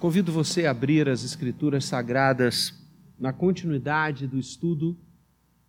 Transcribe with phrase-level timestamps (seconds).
[0.00, 2.72] Convido você a abrir as Escrituras Sagradas
[3.18, 4.98] na continuidade do estudo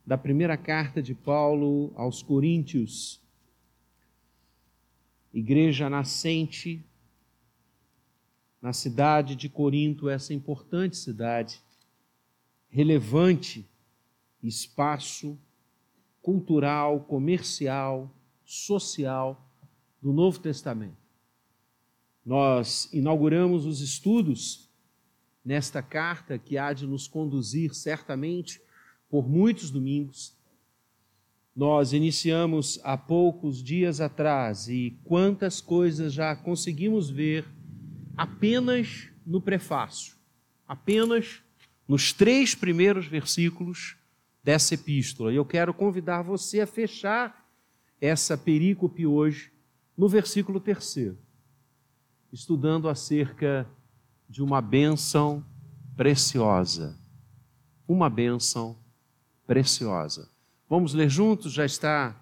[0.07, 3.21] da primeira carta de Paulo aos Coríntios.
[5.33, 6.81] Igreja nascente
[8.61, 11.61] na cidade de Corinto, essa importante cidade,
[12.69, 13.69] relevante
[14.41, 15.37] espaço
[16.21, 18.09] cultural, comercial,
[18.45, 19.45] social
[20.01, 21.00] do Novo Testamento
[22.25, 24.69] nós inauguramos os estudos
[25.43, 28.61] nesta carta que há de nos conduzir certamente
[29.09, 30.37] por muitos domingos.
[31.55, 37.45] Nós iniciamos há poucos dias atrás e quantas coisas já conseguimos ver
[38.15, 40.15] apenas no prefácio,
[40.67, 41.41] apenas
[41.87, 43.97] nos três primeiros versículos
[44.43, 45.33] dessa epístola.
[45.33, 47.49] E eu quero convidar você a fechar
[47.99, 49.51] essa perícope hoje
[49.97, 51.17] no versículo terceiro
[52.31, 53.67] estudando acerca
[54.29, 55.45] de uma bênção
[55.95, 56.97] preciosa.
[57.87, 58.77] Uma bênção
[59.45, 60.29] preciosa.
[60.69, 61.51] Vamos ler juntos?
[61.51, 62.15] Já está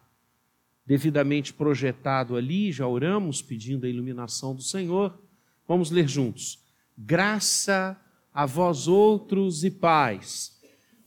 [0.85, 5.21] devidamente projetado ali, já oramos pedindo a iluminação do Senhor.
[5.67, 6.57] Vamos ler juntos.
[6.97, 7.95] Graça
[8.33, 10.59] a vós outros e paz,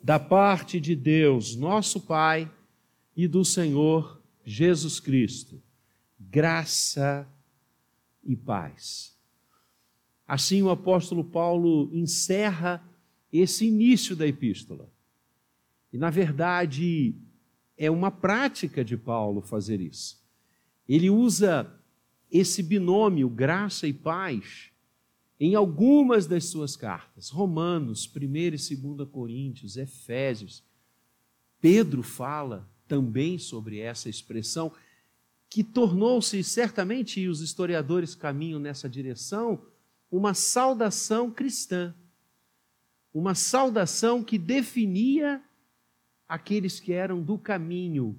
[0.03, 2.51] da parte de Deus, nosso Pai,
[3.17, 5.61] e do Senhor Jesus Cristo.
[6.19, 7.29] Graça
[8.25, 9.17] e paz.
[10.27, 12.83] Assim, o apóstolo Paulo encerra
[13.33, 14.91] esse início da epístola.
[15.93, 17.15] E, na verdade,
[17.77, 20.23] é uma prática de Paulo fazer isso.
[20.89, 21.71] Ele usa
[22.31, 24.71] esse binômio, graça e paz,
[25.39, 27.29] em algumas das suas cartas.
[27.29, 28.21] Romanos, 1
[28.73, 30.65] e 2 Coríntios, Efésios.
[31.61, 34.73] Pedro fala também sobre essa expressão
[35.53, 39.67] que tornou-se, certamente, e os historiadores caminham nessa direção,
[40.11, 41.95] uma saudação cristã.
[43.13, 45.43] Uma saudação que definia
[46.27, 48.19] aqueles que eram do caminho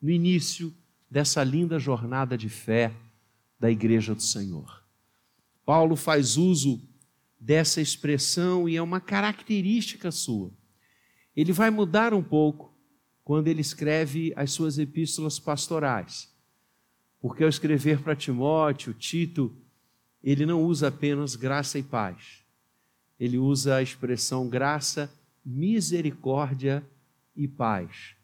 [0.00, 0.74] no início
[1.10, 2.90] dessa linda jornada de fé
[3.60, 4.82] da Igreja do Senhor.
[5.66, 6.80] Paulo faz uso
[7.38, 10.50] dessa expressão e é uma característica sua.
[11.36, 12.74] Ele vai mudar um pouco
[13.22, 16.31] quando ele escreve as suas epístolas pastorais.
[17.22, 19.54] Porque ao escrever para Timóteo, Tito,
[20.22, 22.42] ele não usa apenas graça e paz.
[23.18, 25.08] Ele usa a expressão graça,
[25.44, 26.84] misericórdia
[27.36, 28.16] e paz.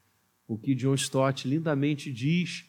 [0.49, 2.65] O que John Stott lindamente diz,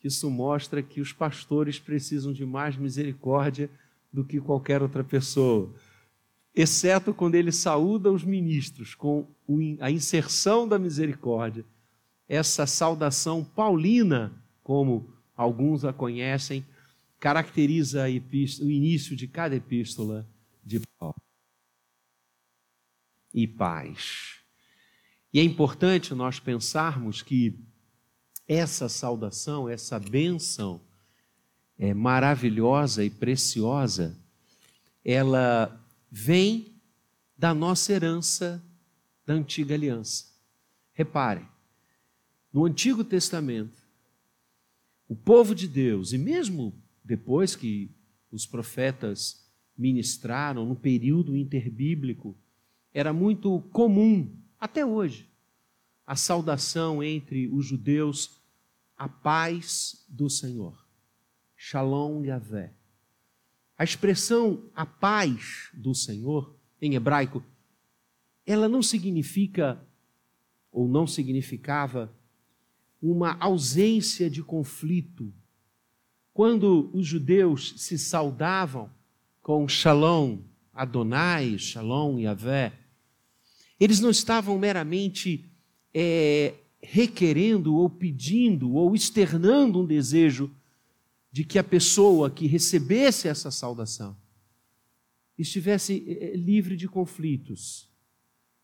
[0.00, 3.68] que isso mostra que os pastores precisam de mais misericórdia
[4.10, 5.70] do que qualquer outra pessoa.
[6.54, 9.26] Exceto quando ele saúda os ministros com
[9.78, 11.66] a inserção da misericórdia,
[12.26, 14.32] essa saudação paulina,
[14.62, 16.64] como alguns a conhecem,
[17.20, 20.26] caracteriza a o início de cada epístola
[20.64, 21.20] de Paulo.
[23.34, 24.40] E paz.
[25.32, 27.58] E é importante nós pensarmos que
[28.48, 30.80] essa saudação, essa bênção
[31.78, 34.16] é maravilhosa e preciosa,
[35.04, 35.78] ela
[36.10, 36.74] vem
[37.36, 38.64] da nossa herança
[39.26, 40.26] da antiga aliança.
[40.92, 41.46] Reparem,
[42.52, 43.85] no Antigo Testamento,
[45.08, 46.74] o povo de Deus, e mesmo
[47.04, 47.90] depois que
[48.30, 49.46] os profetas
[49.76, 52.36] ministraram, no período interbíblico,
[52.92, 55.28] era muito comum, até hoje,
[56.06, 58.40] a saudação entre os judeus,
[58.96, 60.86] a paz do Senhor.
[61.56, 62.72] Shalom Yahvé.
[63.76, 67.44] A expressão a paz do Senhor, em hebraico,
[68.46, 69.84] ela não significa,
[70.72, 72.12] ou não significava,
[73.00, 75.32] uma ausência de conflito.
[76.32, 78.90] Quando os judeus se saudavam
[79.40, 80.38] com Shalom
[80.72, 82.72] Adonai, Shalom Yahvé,
[83.78, 85.50] eles não estavam meramente
[85.94, 90.50] é, requerendo ou pedindo ou externando um desejo
[91.32, 94.16] de que a pessoa que recebesse essa saudação
[95.38, 97.90] estivesse é, é, livre de conflitos,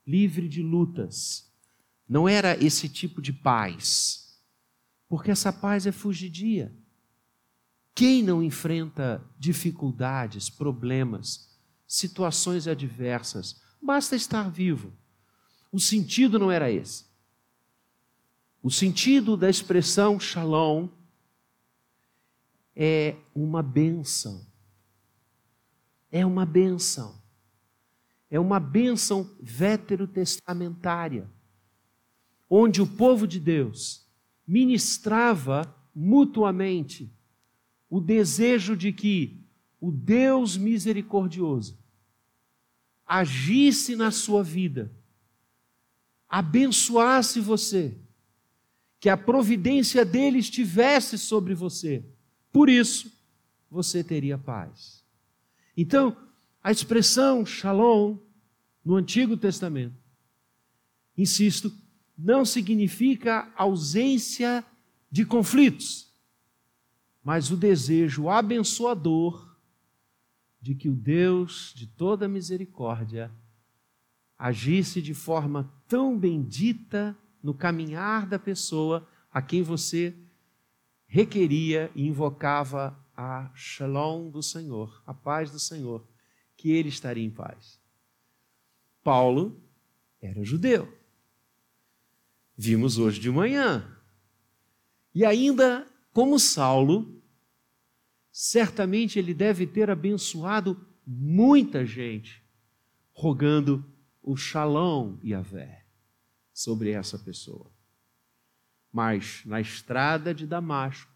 [0.06, 1.51] livre de lutas.
[2.09, 4.22] Não era esse tipo de paz
[5.12, 6.75] porque essa paz é fugidia.
[7.94, 11.55] Quem não enfrenta dificuldades, problemas,
[11.87, 14.91] situações adversas, basta estar vivo.
[15.70, 17.05] O sentido não era esse.
[18.62, 20.88] O sentido da expressão shalom
[22.75, 24.47] é uma benção.
[26.11, 27.20] É uma benção.
[28.31, 31.31] É uma benção veterotestamentária,
[32.49, 34.02] onde o povo de Deus
[34.53, 37.11] ministrava mutuamente
[37.89, 39.41] o desejo de que
[39.81, 41.79] o Deus misericordioso
[43.07, 44.93] agisse na sua vida,
[46.29, 47.97] abençoasse você,
[49.01, 52.05] que a providência dele estivesse sobre você,
[52.53, 53.11] por isso
[53.71, 55.03] você teria paz.
[55.75, 56.15] Então,
[56.63, 58.19] a expressão shalom
[58.85, 59.97] no Antigo Testamento,
[61.17, 61.73] insisto,
[62.17, 64.64] não significa ausência
[65.11, 66.12] de conflitos,
[67.23, 69.56] mas o desejo abençoador
[70.61, 73.31] de que o Deus de toda misericórdia
[74.38, 80.17] agisse de forma tão bendita no caminhar da pessoa a quem você
[81.06, 86.06] requeria e invocava a shalom do Senhor, a paz do Senhor,
[86.56, 87.81] que ele estaria em paz.
[89.03, 89.61] Paulo
[90.20, 91.02] era judeu.
[92.57, 93.87] Vimos hoje de manhã.
[95.15, 97.23] E ainda, como Saulo,
[98.31, 102.43] certamente ele deve ter abençoado muita gente,
[103.13, 103.85] rogando
[104.23, 105.85] o shalom Yahvé
[106.53, 107.71] sobre essa pessoa.
[108.93, 111.11] Mas na estrada de Damasco,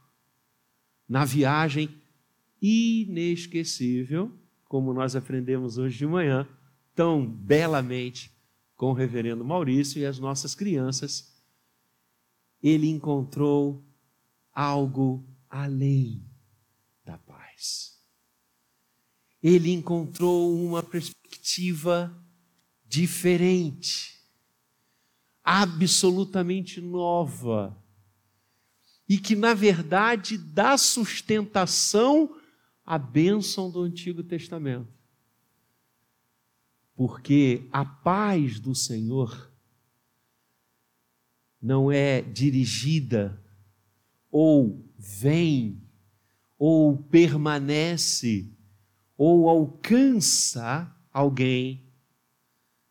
[1.09, 2.03] na viagem
[2.61, 4.33] inesquecível,
[4.65, 6.49] como nós aprendemos hoje de manhã,
[6.95, 8.36] tão belamente
[8.77, 11.35] com o reverendo Maurício e as nossas crianças,
[12.63, 13.85] ele encontrou
[14.53, 16.25] algo além
[17.05, 17.99] da paz.
[19.43, 22.15] Ele encontrou uma perspectiva
[22.85, 24.21] diferente,
[25.43, 27.77] absolutamente nova,
[29.09, 32.37] e que, na verdade, dá sustentação
[32.85, 34.96] à bênção do Antigo Testamento.
[36.97, 39.53] Porque a paz do Senhor
[41.61, 43.41] não é dirigida
[44.31, 45.87] ou vem
[46.59, 48.51] ou permanece
[49.17, 51.87] ou alcança alguém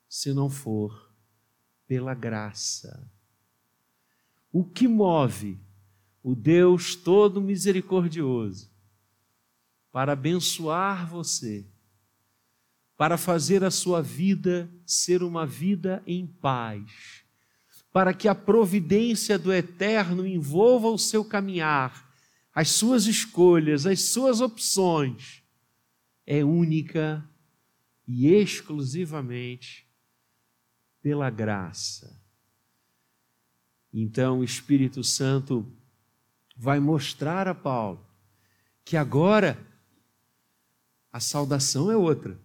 [0.08, 1.14] se não for
[1.88, 3.12] pela graça.
[4.52, 5.60] O que move
[6.24, 8.72] o Deus todo misericordioso
[9.92, 11.66] para abençoar você,
[12.98, 17.24] para fazer a sua vida ser uma vida em paz,
[17.92, 22.06] para que a providência do Eterno envolva o seu caminhar
[22.56, 25.44] as suas escolhas, as suas opções,
[26.26, 27.30] é única
[28.08, 29.86] e exclusivamente
[31.02, 32.18] pela graça.
[33.92, 35.70] Então o Espírito Santo
[36.56, 38.08] vai mostrar a Paulo
[38.86, 39.60] que agora
[41.12, 42.40] a saudação é outra,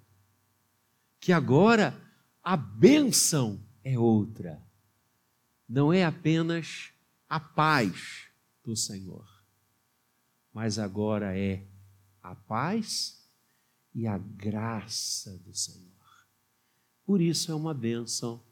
[1.21, 1.95] que agora
[2.43, 4.61] a bênção é outra.
[5.69, 6.91] Não é apenas
[7.29, 8.25] a paz
[8.65, 9.41] do Senhor
[10.53, 11.65] mas agora é
[12.23, 13.25] a paz
[13.95, 15.89] e a graça do Senhor.
[17.05, 18.43] Por isso é uma bênção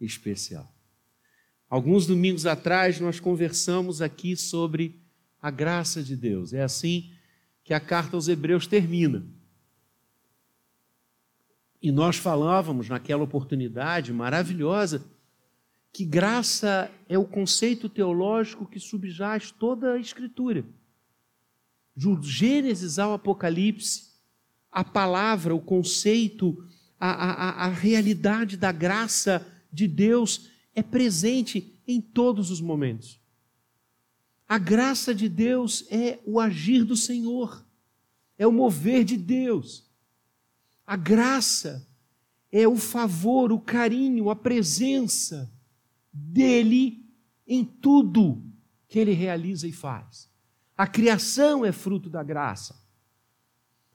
[0.00, 0.72] especial.
[1.68, 5.00] Alguns domingos atrás nós conversamos aqui sobre
[5.40, 6.52] a graça de Deus.
[6.52, 7.12] É assim
[7.64, 9.26] que a carta aos Hebreus termina.
[11.82, 15.04] E nós falávamos naquela oportunidade maravilhosa
[15.92, 20.64] que graça é o conceito teológico que subjaz toda a Escritura
[21.96, 24.10] do Gênesis ao Apocalipse,
[24.70, 26.62] a palavra, o conceito,
[27.00, 33.18] a, a, a realidade da graça de Deus é presente em todos os momentos.
[34.46, 37.64] A graça de Deus é o agir do Senhor,
[38.36, 39.85] é o mover de Deus.
[40.86, 41.86] A graça
[42.52, 45.52] é o favor, o carinho, a presença
[46.12, 47.04] dele
[47.46, 48.42] em tudo
[48.88, 50.30] que ele realiza e faz.
[50.76, 52.76] A criação é fruto da graça.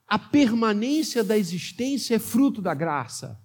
[0.08, 3.40] A permanência da existência é fruto da graça.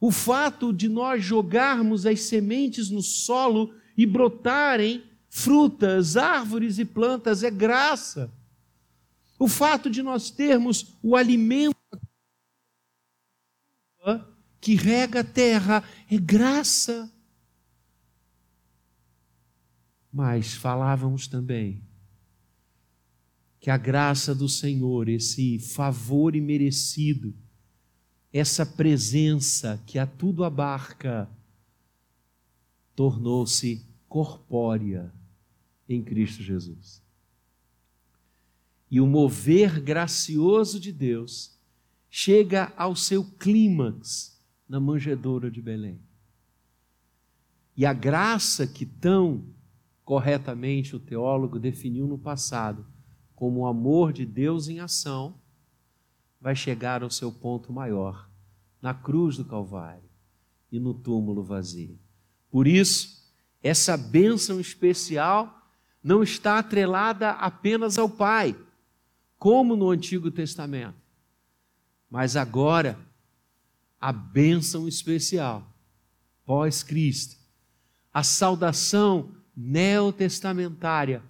[0.00, 7.42] O fato de nós jogarmos as sementes no solo e brotarem frutas, árvores e plantas
[7.42, 8.32] é graça.
[9.38, 11.77] O fato de nós termos o alimento
[14.60, 17.12] que rega a terra é graça.
[20.12, 21.82] Mas falávamos também
[23.60, 27.34] que a graça do Senhor, esse favor imerecido,
[28.32, 31.28] essa presença que a tudo abarca,
[32.94, 35.12] tornou-se corpórea
[35.88, 37.02] em Cristo Jesus.
[38.90, 41.57] E o mover gracioso de Deus
[42.10, 46.00] chega ao seu clímax na manjedoura de Belém.
[47.76, 49.44] E a graça que tão
[50.04, 52.86] corretamente o teólogo definiu no passado,
[53.34, 55.38] como o amor de Deus em ação
[56.40, 58.28] vai chegar ao seu ponto maior
[58.80, 60.08] na cruz do Calvário
[60.70, 61.98] e no túmulo vazio.
[62.50, 63.30] Por isso,
[63.62, 65.70] essa bênção especial
[66.02, 68.56] não está atrelada apenas ao Pai,
[69.38, 70.96] como no Antigo Testamento,
[72.10, 72.98] mas agora
[74.00, 75.66] a bênção especial
[76.44, 77.36] pós-Cristo,
[78.12, 81.22] a saudação neotestamentária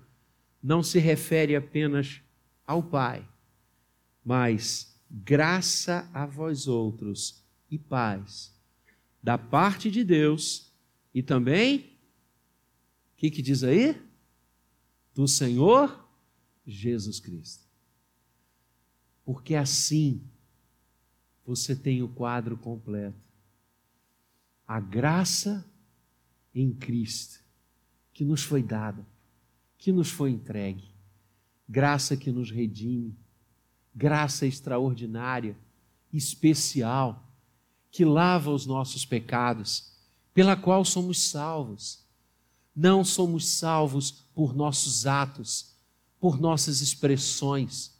[0.62, 2.20] não se refere apenas
[2.66, 3.26] ao Pai,
[4.25, 8.56] mas graça a vós outros e paz
[9.23, 10.73] da parte de Deus
[11.12, 11.78] e também,
[13.12, 14.00] o que, que diz aí?
[15.14, 16.08] Do Senhor
[16.66, 17.66] Jesus Cristo.
[19.25, 20.23] Porque assim
[21.49, 23.17] você tem o quadro completo.
[24.67, 25.64] A graça
[26.55, 27.43] em Cristo
[28.12, 29.07] que nos foi dada,
[29.78, 30.93] que nos foi entregue,
[31.67, 33.17] graça que nos redime,
[33.95, 35.57] graça extraordinária,
[36.12, 37.26] especial
[37.90, 39.90] que lava os nossos pecados,
[40.35, 42.05] pela qual somos salvos.
[42.76, 45.75] Não somos salvos por nossos atos,
[46.21, 47.98] por nossas expressões,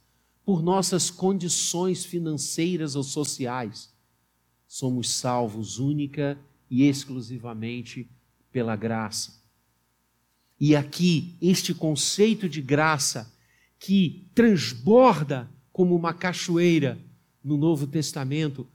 [0.49, 3.93] por nossas condições financeiras ou sociais.
[4.67, 6.39] Somos salvos única
[6.71, 8.11] e exclusivamente
[8.51, 9.43] pela graça.
[10.59, 13.31] E aqui, este conceito de graça
[13.79, 16.99] que transborda como uma cachoeira
[17.45, 18.67] no Novo Testamento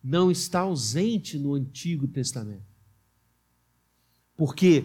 [0.00, 2.62] não está ausente no Antigo Testamento.
[4.36, 4.84] Porque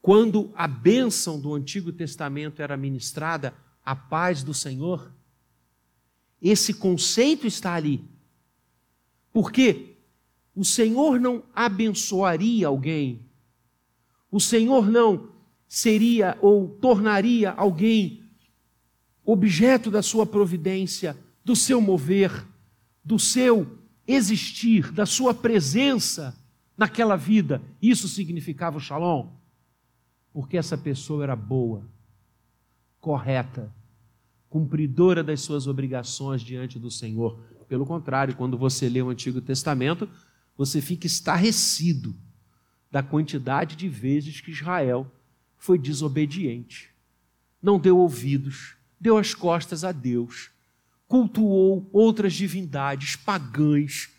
[0.00, 3.52] quando a bênção do Antigo Testamento era ministrada,
[3.84, 5.12] a paz do Senhor,
[6.50, 8.04] esse conceito está ali.
[9.32, 9.96] Porque
[10.54, 13.26] o Senhor não abençoaria alguém,
[14.30, 15.30] o Senhor não
[15.66, 18.22] seria ou tornaria alguém
[19.24, 22.46] objeto da sua providência, do seu mover,
[23.02, 26.36] do seu existir, da sua presença
[26.76, 29.28] naquela vida, isso significava o shalom?
[30.32, 31.88] Porque essa pessoa era boa,
[33.00, 33.72] correta,
[34.54, 37.40] cumpridora das suas obrigações diante do Senhor.
[37.68, 40.08] Pelo contrário, quando você lê o Antigo Testamento,
[40.56, 42.14] você fica estarrecido
[42.88, 45.12] da quantidade de vezes que Israel
[45.58, 46.90] foi desobediente,
[47.60, 50.52] não deu ouvidos, deu as costas a Deus
[51.08, 54.10] cultuou outras divindades pagãs,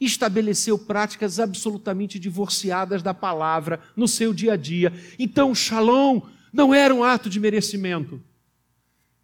[0.00, 4.90] estabeleceu práticas absolutamente divorciadas da palavra no seu dia a dia.
[5.18, 8.22] Então, Shalom não era um ato de merecimento,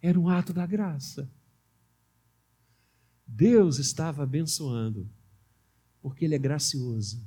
[0.01, 1.29] era um ato da graça.
[3.25, 5.09] Deus estava abençoando,
[6.01, 7.25] porque Ele é gracioso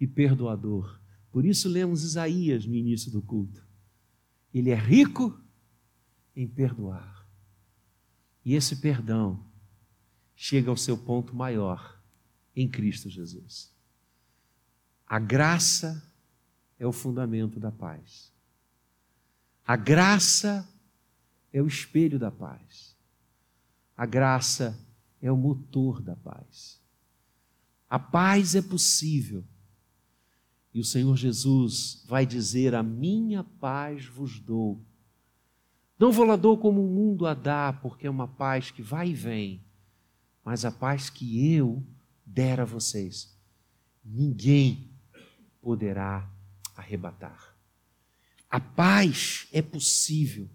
[0.00, 1.00] e perdoador.
[1.30, 3.64] Por isso lemos Isaías no início do culto.
[4.52, 5.38] Ele é rico
[6.34, 7.26] em perdoar.
[8.44, 9.44] E esse perdão
[10.34, 12.00] chega ao seu ponto maior
[12.54, 13.74] em Cristo Jesus.
[15.06, 16.02] A graça
[16.78, 18.32] é o fundamento da paz.
[19.66, 20.68] A graça
[21.58, 22.96] é o espelho da paz.
[23.96, 24.78] A graça
[25.20, 26.80] é o motor da paz.
[27.88, 29.44] A paz é possível.
[30.74, 34.84] E o Senhor Jesus vai dizer: A minha paz vos dou
[35.98, 39.10] não vou lá dou como o mundo a dá, porque é uma paz que vai
[39.10, 39.64] e vem,
[40.44, 41.82] mas a paz que eu
[42.24, 43.34] der a vocês,
[44.04, 44.90] ninguém
[45.62, 46.30] poderá
[46.76, 47.56] arrebatar.
[48.50, 50.50] A paz é possível.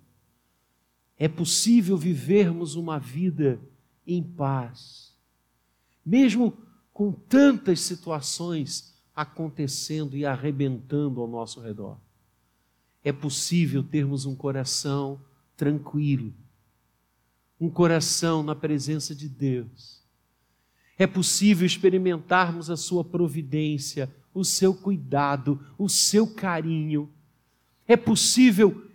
[1.21, 3.61] É possível vivermos uma vida
[4.07, 5.15] em paz,
[6.03, 6.57] mesmo
[6.91, 11.99] com tantas situações acontecendo e arrebentando ao nosso redor.
[13.03, 15.21] É possível termos um coração
[15.55, 16.33] tranquilo,
[17.59, 20.01] um coração na presença de Deus.
[20.97, 27.07] É possível experimentarmos a Sua providência, o seu cuidado, o seu carinho.
[27.87, 28.89] É possível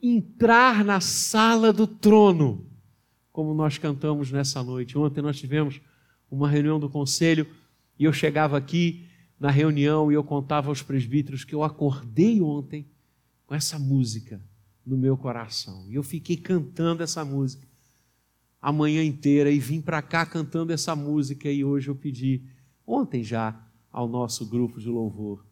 [0.00, 2.66] entrar na sala do trono,
[3.32, 4.96] como nós cantamos nessa noite.
[4.96, 5.80] Ontem nós tivemos
[6.30, 7.46] uma reunião do conselho
[7.98, 9.06] e eu chegava aqui
[9.38, 12.86] na reunião e eu contava aos presbíteros que eu acordei ontem
[13.46, 14.40] com essa música
[14.84, 15.86] no meu coração.
[15.88, 17.66] E eu fiquei cantando essa música
[18.60, 22.42] a manhã inteira e vim para cá cantando essa música e hoje eu pedi,
[22.86, 23.58] ontem já,
[23.90, 25.47] ao nosso grupo de louvor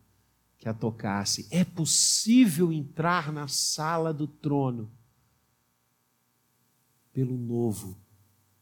[0.59, 1.47] que a tocasse.
[1.51, 4.91] É possível entrar na sala do trono
[7.13, 7.99] pelo novo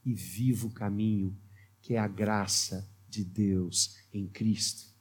[0.04, 1.36] e vivo caminho
[1.80, 4.92] que é a graça de Deus em Cristo.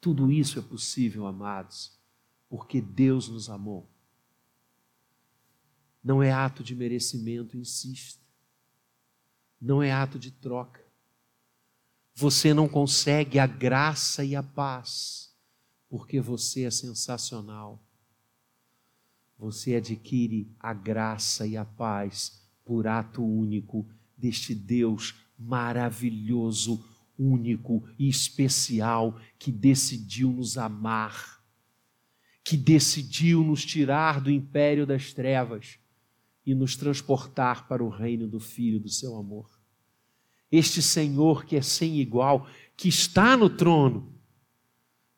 [0.00, 1.98] Tudo isso é possível, amados
[2.48, 3.88] porque Deus nos amou.
[6.02, 8.24] Não é ato de merecimento, insisto.
[9.60, 10.86] Não é ato de troca.
[12.20, 15.32] Você não consegue a graça e a paz
[15.88, 17.80] porque você é sensacional.
[19.38, 26.84] Você adquire a graça e a paz por ato único deste Deus maravilhoso,
[27.16, 31.40] único e especial que decidiu nos amar,
[32.42, 35.78] que decidiu nos tirar do império das trevas
[36.44, 39.57] e nos transportar para o reino do Filho do seu amor.
[40.50, 44.14] Este Senhor que é sem igual, que está no trono,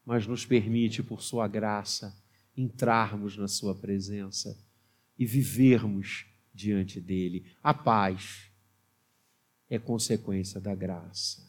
[0.05, 2.17] mas nos permite, por Sua graça,
[2.57, 4.59] entrarmos na Sua presença
[5.19, 7.47] e vivermos diante dele.
[7.63, 8.51] A paz
[9.69, 11.49] é consequência da graça.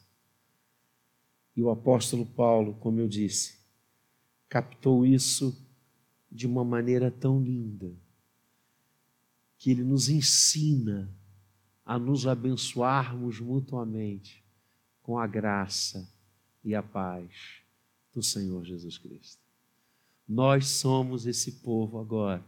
[1.56, 3.60] E o apóstolo Paulo, como eu disse,
[4.48, 5.68] captou isso
[6.32, 7.94] de uma maneira tão linda,
[9.58, 11.14] que ele nos ensina
[11.86, 14.44] a nos abençoarmos mutuamente
[15.02, 16.08] com a graça
[16.64, 17.62] e a paz
[18.14, 19.42] do Senhor Jesus Cristo.
[20.28, 22.44] Nós somos esse povo agora,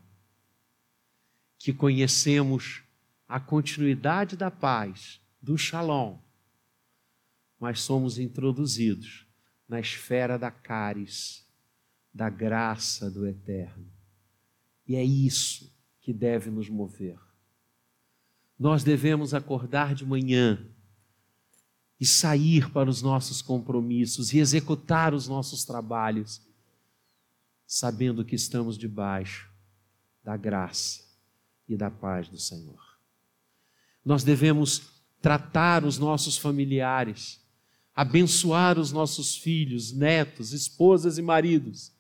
[1.58, 2.84] que conhecemos
[3.28, 6.18] a continuidade da paz, do shalom,
[7.60, 9.26] mas somos introduzidos
[9.68, 11.48] na esfera da caris,
[12.14, 13.90] da graça do eterno.
[14.88, 17.18] E é isso que deve nos mover.
[18.64, 20.66] Nós devemos acordar de manhã
[22.00, 26.42] e sair para os nossos compromissos e executar os nossos trabalhos,
[27.68, 29.52] sabendo que estamos debaixo
[30.24, 31.04] da graça
[31.68, 32.82] e da paz do Senhor.
[34.06, 34.84] Nós devemos
[35.22, 37.46] tratar os nossos familiares,
[37.94, 41.92] abençoar os nossos filhos, netos, esposas e maridos,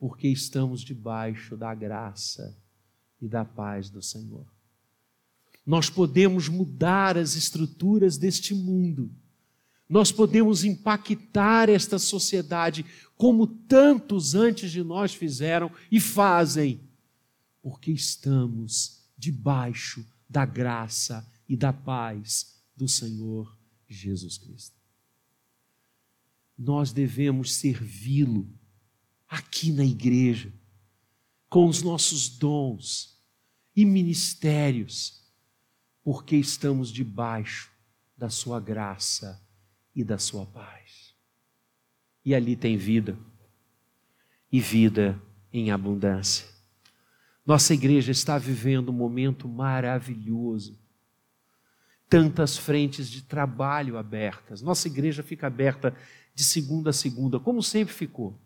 [0.00, 2.60] porque estamos debaixo da graça
[3.22, 4.52] e da paz do Senhor
[5.66, 9.10] nós podemos mudar as estruturas deste mundo.
[9.88, 12.84] Nós podemos impactar esta sociedade
[13.16, 16.80] como tantos antes de nós fizeram e fazem,
[17.62, 23.56] porque estamos debaixo da graça e da paz do Senhor
[23.88, 24.76] Jesus Cristo.
[26.58, 28.48] Nós devemos servi-lo
[29.28, 30.52] aqui na igreja,
[31.48, 33.18] com os nossos dons
[33.74, 35.23] e ministérios
[36.04, 37.72] porque estamos debaixo
[38.16, 39.42] da Sua graça
[39.94, 41.14] e da Sua paz.
[42.22, 43.18] E ali tem vida,
[44.52, 46.46] e vida em abundância.
[47.44, 50.78] Nossa igreja está vivendo um momento maravilhoso.
[52.08, 54.62] Tantas frentes de trabalho abertas.
[54.62, 55.94] Nossa igreja fica aberta
[56.34, 58.38] de segunda a segunda, como sempre ficou.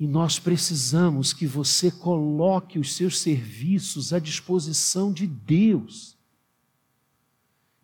[0.00, 6.16] E nós precisamos que você coloque os seus serviços à disposição de Deus.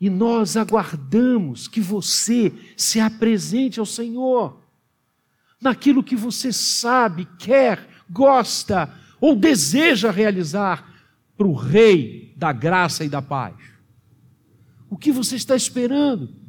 [0.01, 4.59] E nós aguardamos que você se apresente ao Senhor
[5.61, 10.95] naquilo que você sabe, quer, gosta ou deseja realizar
[11.37, 13.57] para o Rei da graça e da paz.
[14.89, 16.46] O que você está esperando?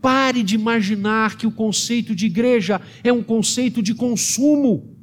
[0.00, 4.96] Pare de imaginar que o conceito de igreja é um conceito de consumo.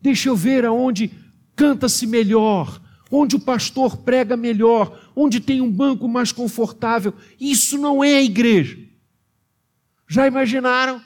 [0.00, 1.10] Deixa eu ver aonde
[1.56, 2.80] canta-se melhor,
[3.10, 7.14] onde o pastor prega melhor, onde tem um banco mais confortável.
[7.40, 8.78] Isso não é a igreja.
[10.08, 11.00] Já imaginaram?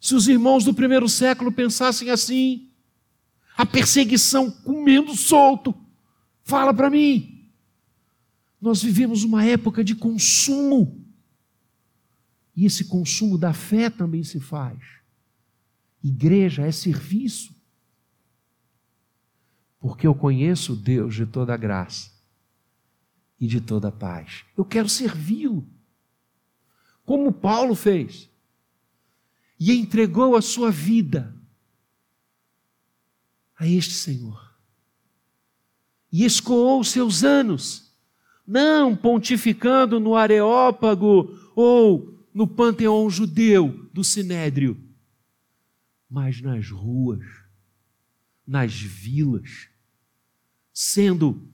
[0.00, 2.68] Se os irmãos do primeiro século pensassem assim,
[3.56, 5.74] a perseguição comendo solto.
[6.44, 7.50] Fala para mim.
[8.60, 11.04] Nós vivemos uma época de consumo.
[12.58, 14.82] E esse consumo da fé também se faz.
[16.02, 17.54] Igreja é serviço.
[19.78, 22.10] Porque eu conheço Deus de toda graça
[23.38, 24.44] e de toda paz.
[24.56, 25.64] Eu quero servi-lo.
[27.04, 28.28] Como Paulo fez.
[29.56, 31.32] E entregou a sua vida
[33.56, 34.52] a este Senhor.
[36.10, 37.94] E escoou os seus anos,
[38.44, 44.80] não pontificando no Areópago ou no panteão judeu do Sinédrio,
[46.08, 47.26] mas nas ruas,
[48.46, 49.66] nas vilas,
[50.72, 51.50] sendo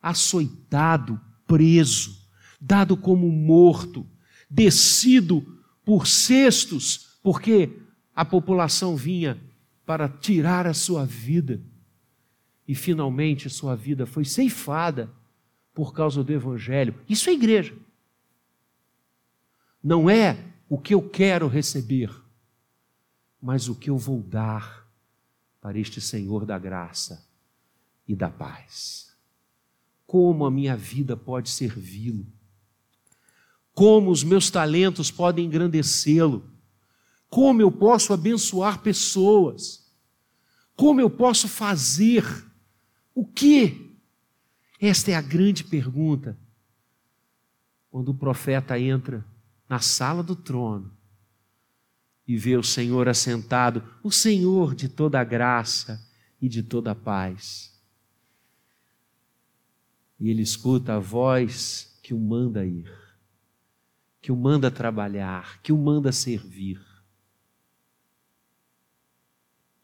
[0.00, 2.26] açoitado, preso,
[2.58, 4.08] dado como morto,
[4.48, 7.82] descido por cestos, porque
[8.16, 9.38] a população vinha
[9.84, 11.60] para tirar a sua vida.
[12.66, 15.12] E finalmente sua vida foi ceifada
[15.74, 16.94] por causa do Evangelho.
[17.06, 17.76] Isso é igreja
[19.82, 22.10] não é o que eu quero receber,
[23.40, 24.86] mas o que eu vou dar
[25.60, 27.26] para este Senhor da graça
[28.06, 29.16] e da paz.
[30.06, 32.26] Como a minha vida pode servi-lo?
[33.74, 36.44] como os meus talentos podem engrandecê-lo,
[37.28, 39.90] como eu posso abençoar pessoas,
[40.76, 42.24] como eu posso fazer,
[43.14, 43.96] o que?
[44.80, 46.36] Esta é a grande pergunta.
[47.90, 49.24] Quando o profeta entra
[49.72, 50.94] na sala do trono
[52.28, 56.06] e vê o Senhor assentado, o Senhor de toda a graça
[56.38, 57.72] e de toda a paz.
[60.20, 63.02] E ele escuta a voz que o manda ir
[64.22, 66.80] que o manda trabalhar, que o manda servir.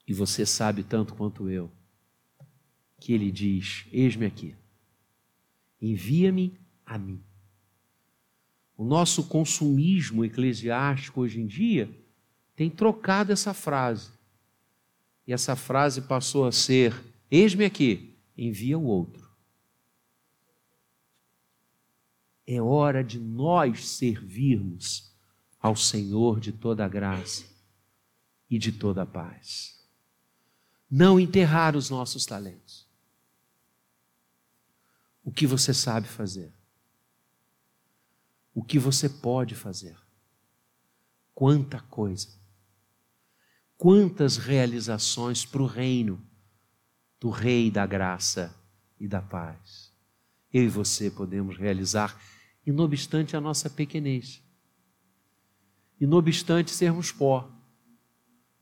[0.07, 1.71] E você sabe tanto quanto eu
[3.01, 4.55] que ele diz: Eis-me aqui,
[5.83, 7.21] envia-me a mim.
[8.79, 11.95] O nosso consumismo eclesiástico hoje em dia
[12.57, 14.11] tem trocado essa frase.
[15.27, 16.95] E essa frase passou a ser:
[17.31, 19.29] Eis-me aqui, envia o outro.
[22.51, 25.15] é hora de nós servirmos
[25.61, 27.45] ao Senhor de toda a graça
[28.49, 29.87] e de toda a paz.
[30.91, 32.89] Não enterrar os nossos talentos.
[35.23, 36.51] O que você sabe fazer?
[38.59, 39.97] O que você pode fazer?
[41.33, 42.29] Quanta coisa!
[43.77, 46.21] Quantas realizações para o reino
[47.21, 48.53] do Rei da graça
[48.99, 49.95] e da paz.
[50.53, 52.21] Eu e você podemos realizar
[52.67, 54.43] e não obstante a nossa pequenez,
[56.01, 57.49] e não obstante sermos pó,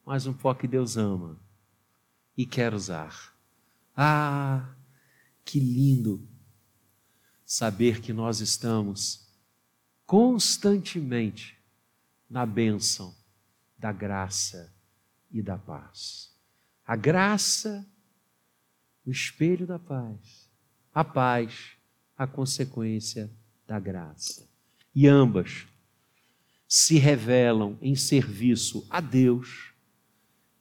[0.04, 1.40] mas um pó que Deus ama
[2.37, 3.35] e quer usar.
[3.96, 4.74] Ah,
[5.42, 6.28] que lindo
[7.46, 9.25] saber que nós estamos
[10.06, 11.58] constantemente
[12.30, 13.14] na bênção
[13.76, 14.72] da graça
[15.30, 16.32] e da paz.
[16.86, 17.84] A graça,
[19.04, 20.48] o espelho da paz,
[20.94, 21.72] a paz,
[22.16, 23.30] a consequência
[23.66, 24.48] da graça.
[24.94, 25.66] E ambas
[26.68, 29.72] se revelam em serviço a Deus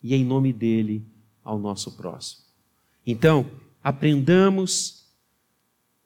[0.02, 1.06] e em nome dele
[1.44, 2.44] ao nosso próximo.
[3.06, 3.50] Então,
[3.84, 5.08] aprendamos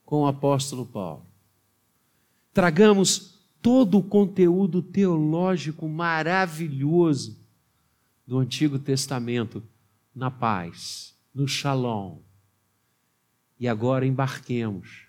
[0.06, 1.29] com o apóstolo Paulo.
[2.54, 7.40] Tragamos todo o conteúdo teológico maravilhoso
[8.26, 9.64] do Antigo Testamento
[10.14, 12.20] na paz, no shalom.
[13.60, 15.08] E agora embarquemos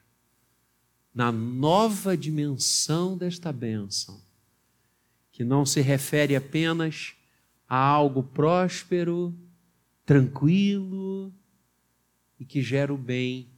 [1.15, 4.21] na nova dimensão desta bênção,
[5.33, 7.15] que não se refere apenas
[7.69, 9.37] a algo próspero,
[10.05, 11.33] tranquilo
[12.39, 13.50] e que gera o bem,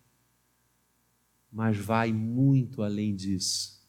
[1.53, 3.83] mas vai muito além disso.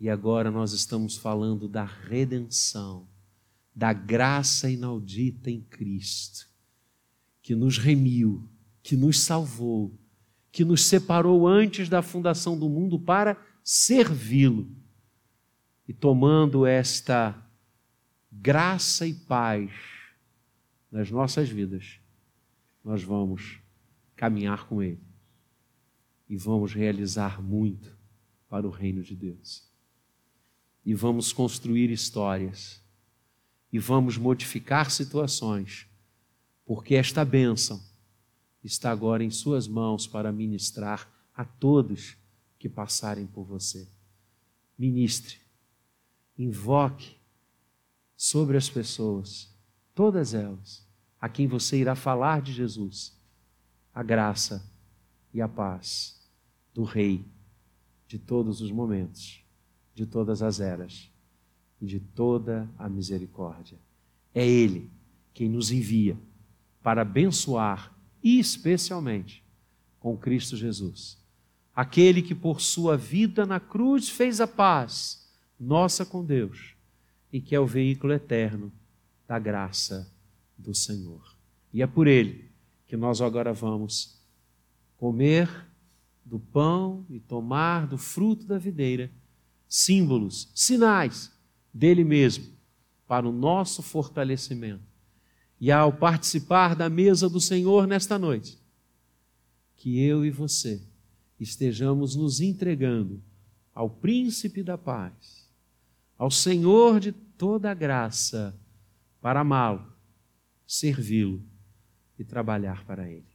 [0.00, 3.06] E agora nós estamos falando da redenção,
[3.74, 6.48] da graça inaudita em Cristo,
[7.42, 8.48] que nos remiu,
[8.82, 9.96] que nos salvou
[10.52, 14.70] que nos separou antes da fundação do mundo para servi-lo.
[15.88, 17.34] E tomando esta
[18.30, 19.72] graça e paz
[20.90, 21.98] nas nossas vidas,
[22.84, 23.60] nós vamos
[24.14, 25.00] caminhar com Ele
[26.32, 27.94] e vamos realizar muito
[28.48, 29.70] para o reino de Deus.
[30.82, 32.80] E vamos construir histórias
[33.70, 35.86] e vamos modificar situações,
[36.64, 37.84] porque esta bênção
[38.64, 42.16] está agora em Suas mãos para ministrar a todos
[42.58, 43.86] que passarem por você.
[44.78, 45.36] Ministre,
[46.38, 47.14] invoque
[48.16, 49.54] sobre as pessoas,
[49.94, 50.82] todas elas,
[51.20, 53.20] a quem você irá falar de Jesus,
[53.92, 54.66] a graça
[55.34, 56.21] e a paz
[56.74, 57.24] do Rei
[58.06, 59.42] de todos os momentos,
[59.94, 61.10] de todas as eras
[61.80, 63.78] e de toda a misericórdia.
[64.34, 64.90] É Ele
[65.34, 66.18] quem nos envia
[66.82, 69.42] para abençoar especialmente
[69.98, 71.18] com Cristo Jesus.
[71.74, 75.26] Aquele que por sua vida na cruz fez a paz
[75.58, 76.74] nossa com Deus
[77.32, 78.72] e que é o veículo eterno
[79.26, 80.12] da graça
[80.58, 81.34] do Senhor.
[81.72, 82.50] E é por ele
[82.86, 84.20] que nós agora vamos
[84.98, 85.48] comer
[86.24, 89.10] do pão e tomar do fruto da videira,
[89.68, 91.32] símbolos, sinais
[91.72, 92.46] dele mesmo,
[93.06, 94.92] para o nosso fortalecimento
[95.60, 98.58] e ao participar da mesa do Senhor nesta noite,
[99.76, 100.82] que eu e você
[101.38, 103.22] estejamos nos entregando
[103.74, 105.48] ao Príncipe da Paz,
[106.18, 108.58] ao Senhor de toda a graça,
[109.20, 109.92] para amá-lo,
[110.66, 111.42] servi-lo
[112.18, 113.31] e trabalhar para Ele.